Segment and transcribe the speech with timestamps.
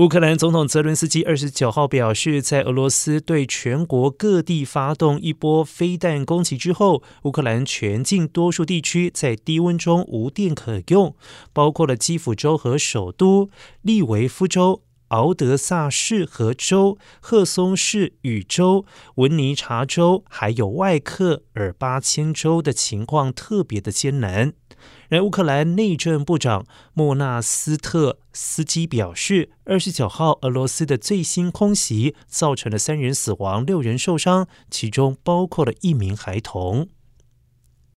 [0.00, 11.14] 乌克兰总统泽伦斯基二十九号表示，在俄罗斯对全国各地发动一波飞弹攻击之后，乌克兰全境多数地区在低温中无电可用，
[11.52, 13.50] 包括了基辅州和首都
[13.82, 14.80] 利维夫州、
[15.10, 18.84] 敖德萨市和州、赫松市与州、
[19.16, 24.52] 文尼察州，还有外克尔巴千州的情况特别的艰难。
[25.10, 36.88] 而乌克兰内政部长莫纳斯特斯基表示，二十九号俄罗斯的最新空袭造成了三人死亡、六人受伤，其中包括了一名孩童。